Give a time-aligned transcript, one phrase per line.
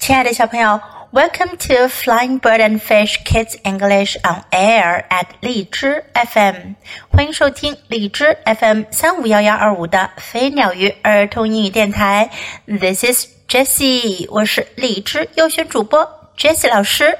[0.00, 0.80] 亲爱的小朋友，
[1.12, 6.74] Welcome to Flying Bird and Fish Kids English on Air at 荔枝 FM，
[7.10, 12.30] 欢迎收听荔枝 FM 三五幺幺二五的飞鸟鱼儿童英语电台。
[12.66, 17.18] This is Jessie，我是荔枝优选主播 Jessie 老师。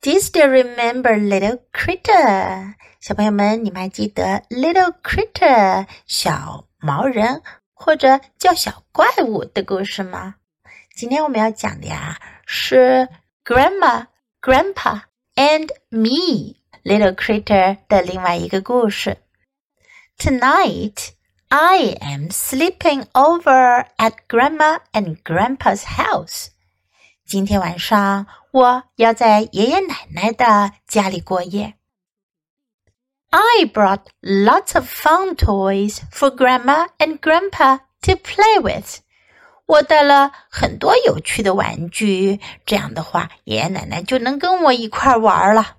[0.00, 2.74] Do you still remember Little Critter？
[3.00, 7.42] 小朋友们，你们还记得 Little Critter 小毛人？
[7.83, 10.35] 或者叫小怪物的故事吗？
[10.95, 13.09] 今天我们要讲的呀是
[13.43, 14.05] Grandma、
[14.41, 15.01] Grandpa
[15.35, 19.17] and Me Little Critter 的另外一个故事。
[20.17, 21.09] Tonight
[21.49, 26.47] I am sleeping over at Grandma and Grandpa's house。
[27.25, 31.73] 今天晚上我要在爷爷奶奶的家里过夜。
[33.32, 39.00] I brought lots of fun toys for Grandma and Grandpa to play with.
[39.66, 45.76] 我带了很多有趣的玩具，这样的话，爷爷奶奶就能跟我一块玩了。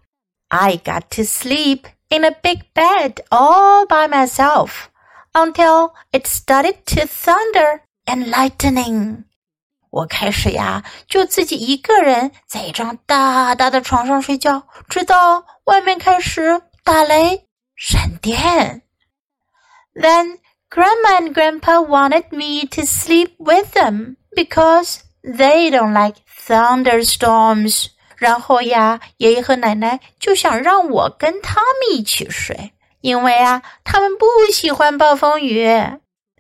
[0.50, 4.90] I got to sleep in a big bed all by myself
[5.34, 9.24] until it started to thunder and lightning.
[9.90, 18.82] 我开始呀，就自己一个人在一张大大的床上睡觉，直到外面开始 打雷、闪电。
[19.94, 20.38] Then
[20.70, 27.88] Grandma and Grandpa wanted me to sleep with them because they don't like thunderstorms.
[28.18, 35.66] 然后呀，爷爷和奶奶就想让我跟他们一起睡，因为啊，他们不喜欢暴风雨。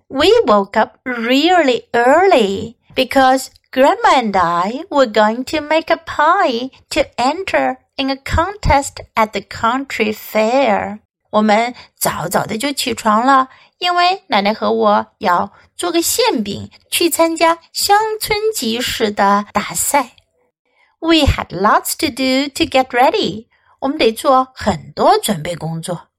[0.10, 6.72] We woke up really early because Grandma and I were going to make a pie
[6.90, 11.00] to enter in a contest at the country fair.
[11.32, 20.14] 我们早早的就起床了，因为奶奶和我要做个馅饼去参加乡村集市的大赛。
[21.00, 23.48] We had lots to do to get ready。
[23.80, 26.10] 我们得做很多准备工作。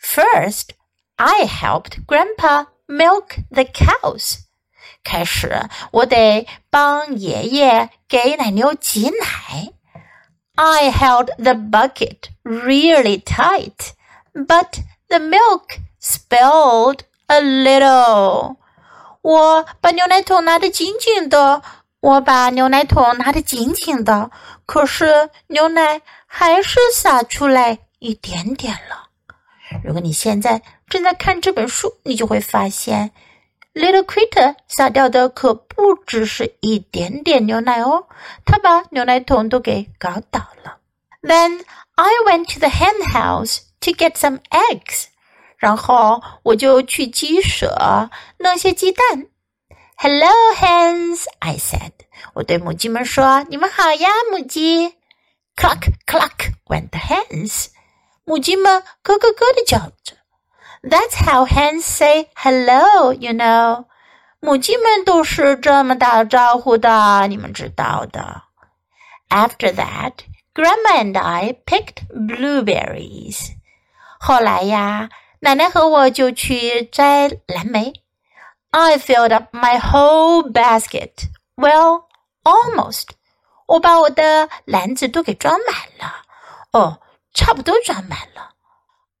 [0.00, 0.70] First,
[1.16, 4.40] I helped Grandpa milk the cows。
[5.02, 9.72] 开始，我得帮爷爷给奶牛挤奶。
[10.59, 13.93] I held the bucket really tight
[14.33, 18.55] but the milk spilled a little.
[19.21, 21.61] 我把牛奶桶拿得紧紧的，
[21.99, 24.31] 我把牛奶桶拿得紧紧的，
[24.65, 29.09] 可是牛奶还是洒出来一点点了。
[29.83, 33.11] 如果你现在正在看这本书，你就会发现
[33.77, 38.07] ，Little Critter 洒掉的可不只是一点点牛奶哦，
[38.43, 40.79] 他把牛奶桶都给搞倒了。
[41.21, 41.61] Then
[41.95, 45.05] I went to the hen house to get some eggs，
[45.57, 49.27] 然后我就去鸡舍弄些鸡蛋。
[49.95, 51.91] Hello, hens, I said.
[52.33, 54.95] 我对母鸡们说：“你们好呀，母鸡。”
[55.57, 57.67] Cluck, cluck went the hens.
[58.23, 59.91] 母鸡们咯咯咯的叫。
[60.86, 63.86] That's how hens say hello, you know.
[64.40, 68.42] 母鸡们都是这么打招呼的，你们知道的。
[69.28, 70.12] After that,
[70.54, 73.52] Grandma and I picked blueberries.
[74.18, 75.08] 后来呀，
[75.40, 77.92] 奶奶和我就去摘蓝莓。
[78.70, 81.28] I filled up my whole basket.
[81.56, 82.06] Well,
[82.42, 83.10] almost.
[83.66, 86.22] 我把我的篮子都给装满了。
[86.72, 86.98] 哦，
[87.32, 88.50] 差不多装满了。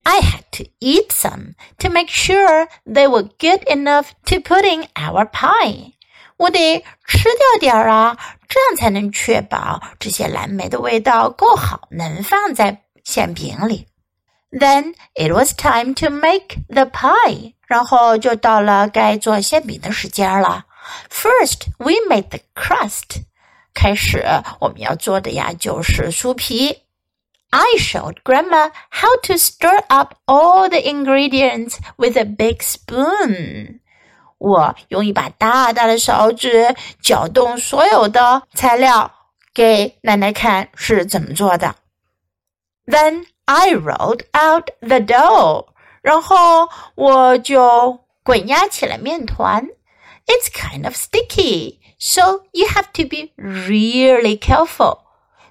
[0.06, 4.86] I had to eat some to make sure they were good enough to put in
[4.94, 5.92] our pie.
[6.38, 13.86] 我得吃掉点儿啊，这样才能确保这些蓝莓的味道够好，能放在馅饼里。
[14.50, 17.54] then it was time to make the pie.
[17.66, 20.66] 然后就到了该做馅饼的时间了。
[21.08, 23.22] First, we made the crust.
[23.72, 24.22] 开始
[24.60, 26.82] 我们要做的呀就是酥皮。
[27.50, 33.80] I showed Grandma how to stir up all the ingredients with a big spoon.
[34.38, 39.12] 我用一把大大的勺子搅动所有的材料，
[39.54, 41.76] 给奶奶看是怎么做的。
[42.86, 45.66] Then I rolled out the dough，
[46.00, 49.68] 然后我就滚压起来面团。
[50.26, 55.00] It's kind of sticky, so you have to be really careful。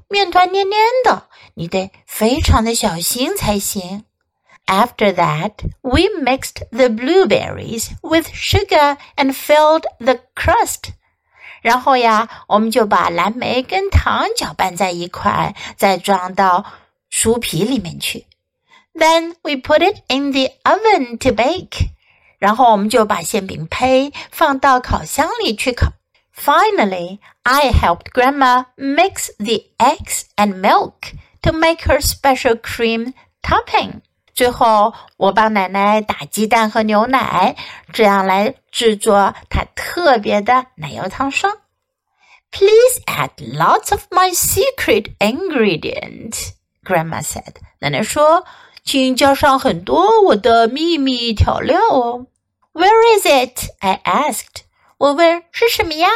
[0.08, 1.24] 面团黏黏的，
[1.54, 4.04] 你得非常的小心才行。
[4.66, 10.92] After that, we mixed the blueberries with sugar and filled the crust.
[11.62, 16.64] 然后呀，我们就把蓝莓跟糖搅拌在一块，再装到
[17.10, 18.26] 酥皮里面去。
[18.94, 21.88] Then we put it in the oven to bake，
[22.38, 25.92] 然后我们就把馅饼胚放到烤箱里去烤。
[26.35, 34.01] Finally, I helped Grandma mix the eggs and milk to make her special cream topping.
[34.33, 37.55] 最后，我帮奶奶打鸡蛋和牛奶，
[37.91, 41.57] 这样来制作她特别的奶油汤霜。
[42.51, 47.55] Please add lots of my secret ingredient, Grandma said.
[47.79, 48.45] 奶奶说。
[48.83, 52.25] 请加上很多我的秘密调料哦。
[52.73, 53.69] Where is it?
[53.79, 54.63] I asked.
[54.97, 56.09] 我问是什么呀？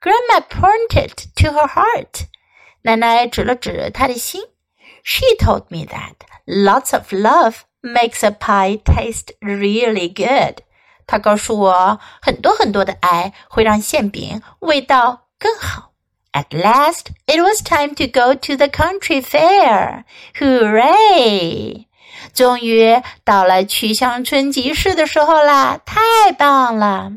[0.00, 2.26] Grandma pointed to her heart.
[2.82, 4.42] 奶奶指了指她的心。
[5.04, 6.14] She told me that
[6.46, 10.62] lots of love makes a pie taste really good.
[11.06, 15.92] 她告诉我，很多很多的爱会让馅饼味道更好。
[16.32, 20.04] At last, it was time to go to the country fair.
[20.38, 21.86] Hooray!
[22.32, 25.78] 终于到了去乡村集市的时候啦！
[25.84, 27.12] 太棒了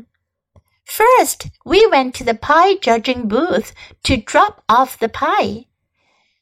[0.90, 3.72] ！First, we went to the pie judging booth
[4.04, 5.66] to drop off the pie.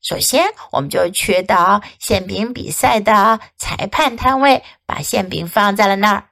[0.02, 6.28] 首先，我们就去到馅饼比赛的裁判摊位，把馅饼放在了那儿。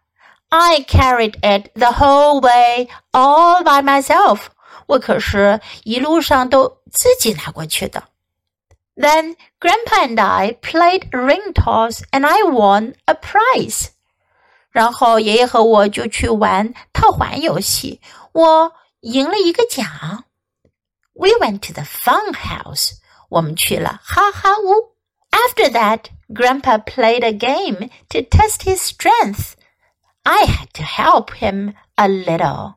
[0.50, 4.48] I carried it the whole way all by myself.
[4.86, 8.04] 我可是一路上都自己拿过去的。
[8.94, 13.86] Then Grandpa and I played ring toss, and I won a prize.
[14.77, 17.99] 然后爷爷和我就去玩套环游戏，
[18.31, 20.25] 我赢了一个奖。
[21.13, 22.91] We went to the fun house.
[23.29, 24.93] 我们去了哈哈屋。
[25.31, 29.53] After that, Grandpa played a game to test his strength.
[30.21, 32.75] I had to help him a little.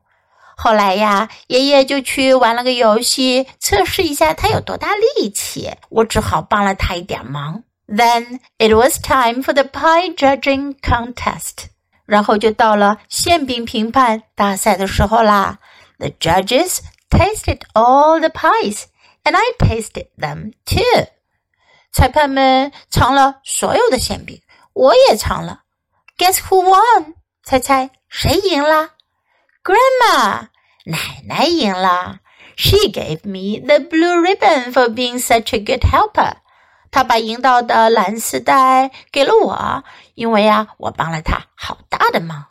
[0.57, 5.71] 后来呀，爷爷就去玩了个游戏，测试一下他有多大力气。
[5.89, 7.63] 我只好帮了他一点忙。
[7.87, 11.67] Then it was time for the pie judging contest。
[12.11, 15.59] 然后就到了馅饼评判大赛的时候啦。
[15.97, 16.79] The judges
[17.09, 18.83] tasted all the pies,
[19.23, 21.07] and I tasted them too。
[21.93, 24.41] 裁判们尝了所有的馅饼，
[24.73, 25.61] 我也尝了。
[26.17, 27.13] Guess who won？
[27.45, 28.89] 猜猜谁赢啦
[29.63, 30.47] ？Grandma，
[30.83, 32.19] 奶奶赢了。
[32.57, 36.40] She gave me the blue ribbon for being such a good helper。
[36.91, 39.83] 他把赢到的蓝丝带给了我，
[40.13, 42.47] 因为呀，我帮了他好大的忙。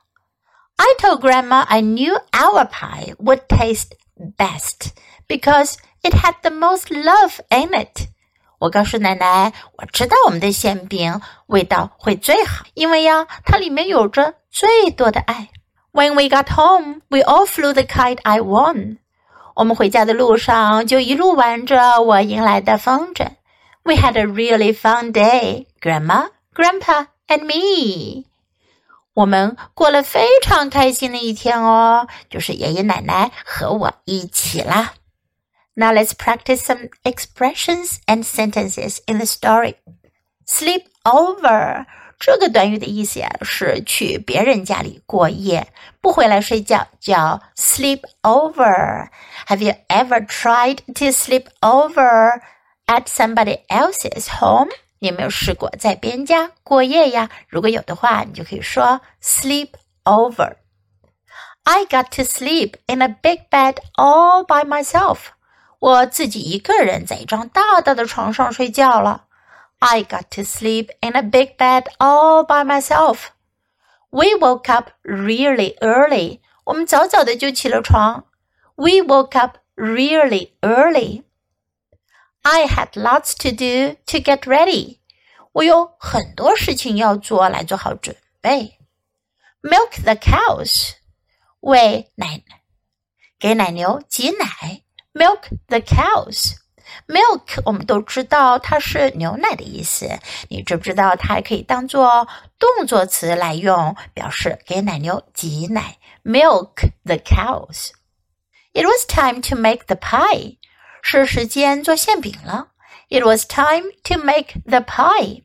[0.76, 3.90] I told Grandma I knew our pie would taste
[4.36, 4.92] best
[5.28, 8.08] because it had the most love in it。
[8.58, 15.48] 我告诉奶奶，我知道我们的馅饼味道会最好，因为呀，它里面有着最多的爱。
[15.92, 18.98] when we got home, we all flew the kite I won.
[19.54, 23.28] 我们回家的路上就一路玩着我赢来的风筝。
[23.83, 28.25] We had a really fun day, Grandma, Grandpa, and me.
[29.13, 34.93] 我们过了非常开心的一天哦，就是爷爷奶奶和我一起啦。
[35.75, 39.75] Now let's practice some expressions and sentences in the story.
[40.47, 41.85] Sleep over
[42.19, 45.67] 这个短语的意思呀，是去别人家里过夜，
[46.01, 52.41] 不回来睡觉，叫 sleep over。Have you ever tried to sleep over
[52.89, 54.69] at somebody else's home？
[54.99, 57.29] 你有没有试过在别人家过夜呀？
[57.47, 59.69] 如果有的话，你就可以说 sleep
[60.03, 65.17] over。I got to sleep in a big bed all by myself。
[65.79, 69.25] 我自己一个人在一张大大的床上睡觉了。
[69.79, 73.25] I got to sleep in a big bed all by myself.
[74.09, 76.39] We woke up really early.
[76.63, 78.25] 我们早早的就起了床。
[78.75, 81.23] We woke up really early.
[82.41, 84.99] I had lots to do to get ready.
[85.53, 88.79] 我有很多事情要做来做好准备。
[89.61, 90.93] Milk the cows.
[91.61, 92.43] 喂奶，
[93.39, 94.83] 给奶牛挤奶。
[95.13, 96.55] Milk the cows.
[97.07, 100.19] Milk，我们都知道它是牛奶的意思。
[100.49, 102.27] 你知不知道它还可以当做
[102.59, 105.97] 动作词来用，表示给奶牛挤奶？
[106.23, 107.89] Milk the cows.
[108.73, 110.57] It was time to make the pie.
[111.01, 112.69] 是时间做馅饼了。
[113.09, 115.43] It was time to make the pie.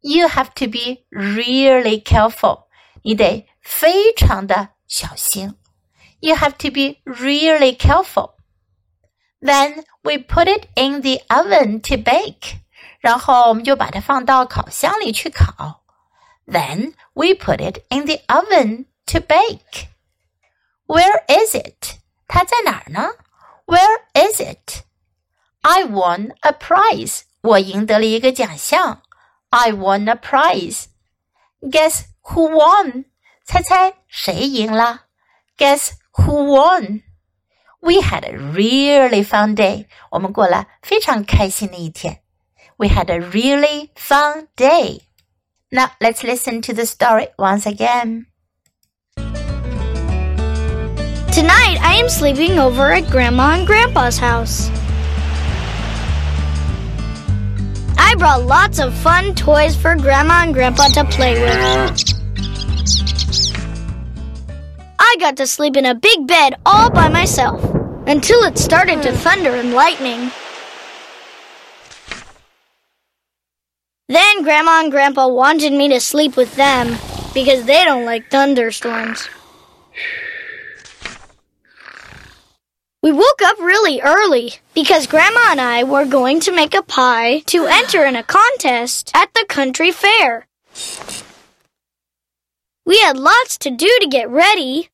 [0.00, 2.64] You have to be really careful.
[3.02, 5.56] 你得非常的小心。
[6.20, 8.34] You have to be really careful.
[9.40, 12.60] Then we put it in the oven to bake.
[13.00, 15.82] 然后我们就把它放到烤箱里去烤。
[16.46, 19.88] Then we put it in the oven to bake.
[20.86, 21.96] Where is it?
[22.28, 23.08] 它在哪儿呢
[23.66, 24.82] ？Where is it?
[25.62, 27.22] I won a prize.
[27.42, 29.02] 我赢得了一个奖项。
[29.50, 30.86] I won a prize.
[31.60, 33.06] Guess who won?
[33.44, 35.06] 猜猜谁赢了？
[35.56, 37.02] Guess who won?
[37.80, 39.86] We had a really fun day.
[40.10, 42.22] 我们过了非常开心的一天。
[42.76, 45.02] We had a really fun day.
[45.70, 48.26] Now let's listen to the story once again.
[51.35, 54.69] Tonight I am sleeping over at Grandma and Grandpa's house.
[57.97, 62.13] I brought lots of fun toys for Grandma and Grandpa to play with.
[64.97, 67.61] I got to sleep in a big bed all by myself
[68.07, 70.31] until it started to thunder and lightning.
[74.07, 76.97] Then Grandma and Grandpa wanted me to sleep with them
[77.33, 79.27] because they don't like thunderstorms.
[83.05, 87.41] We woke up really early because Grandma and I were going to make a pie
[87.41, 90.47] to enter in a contest at the country fair.
[92.83, 94.89] We had lots to do to get ready.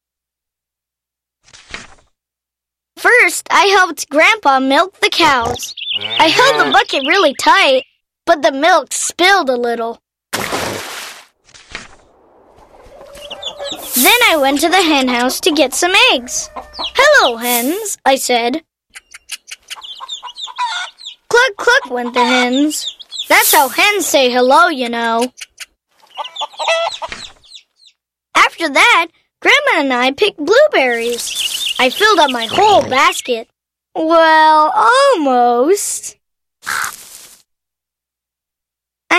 [2.98, 5.74] First, I helped Grandpa milk the cows.
[5.98, 7.86] I held the bucket really tight,
[8.26, 10.02] but the milk spilled a little.
[14.02, 16.50] Then I went to the hen house to get some eggs.
[16.56, 18.64] Hello, hens, I said.
[21.30, 22.98] Cluck, cluck went the hens.
[23.30, 25.32] That's how hens say hello, you know.
[28.36, 29.08] After that,
[29.40, 31.76] Grandma and I picked blueberries.
[31.78, 33.50] I filled up my whole basket.
[33.94, 34.74] Well,
[35.16, 36.18] almost.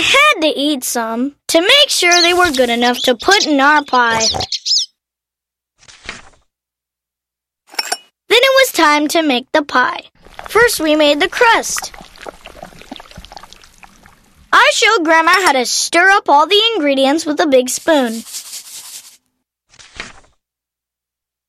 [0.03, 3.85] Had to eat some to make sure they were good enough to put in our
[3.85, 4.27] pie.
[8.29, 10.03] Then it was time to make the pie.
[10.49, 11.93] First, we made the crust.
[14.53, 18.13] I showed Grandma how to stir up all the ingredients with a big spoon.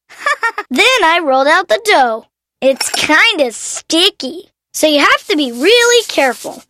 [0.69, 2.27] then I rolled out the dough.
[2.61, 6.63] It's kinda sticky, so you have to be really careful.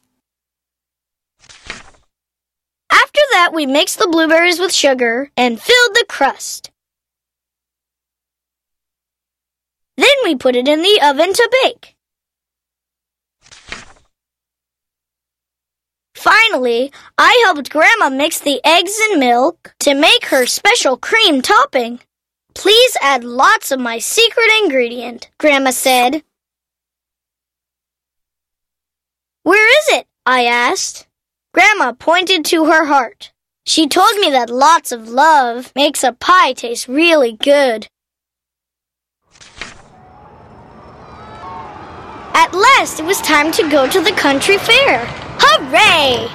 [2.93, 6.69] After that, we mixed the blueberries with sugar and filled the crust.
[9.97, 11.95] Then we put it in the oven to bake.
[16.13, 21.99] Finally, I helped Grandma mix the eggs and milk to make her special cream topping.
[22.53, 26.23] Please add lots of my secret ingredient, Grandma said.
[29.41, 30.07] Where is it?
[30.27, 31.07] I asked.
[31.53, 33.31] Grandma pointed to her heart.
[33.63, 37.87] She told me that lots of love makes a pie taste really good.
[42.33, 45.05] At last, it was time to go to the country fair.
[45.39, 46.27] Hooray!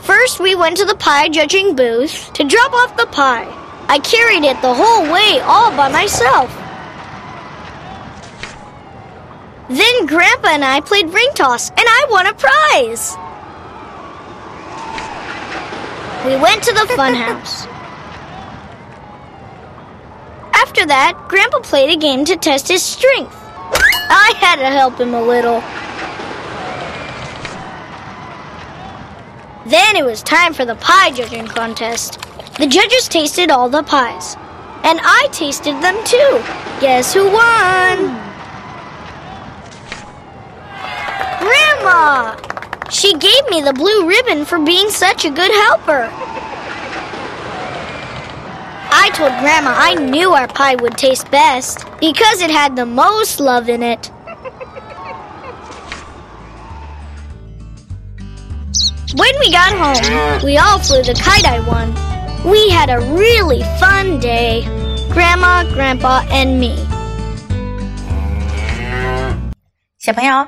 [0.00, 3.46] First, we went to the pie judging booth to drop off the pie.
[3.88, 6.50] I carried it the whole way all by myself.
[9.68, 13.16] Then Grandpa and I played ring toss, and I won a prize.
[16.24, 17.66] We went to the funhouse.
[20.54, 23.34] After that, Grandpa played a game to test his strength.
[24.08, 25.60] I had to help him a little.
[29.66, 32.20] Then it was time for the pie judging contest.
[32.58, 34.36] The judges tasted all the pies,
[34.84, 36.40] and I tasted them too.
[36.80, 38.25] Guess who won?
[41.85, 42.35] Grandma!
[42.89, 46.09] She gave me the blue ribbon for being such a good helper.
[48.93, 53.39] I told Grandma I knew our pie would taste best because it had the most
[53.39, 54.11] love in it.
[59.15, 61.93] When we got home, we all flew the kite I won.
[62.49, 64.63] We had a really fun day.
[65.11, 66.75] Grandma, Grandpa, and me.
[69.99, 70.47] 小朋友，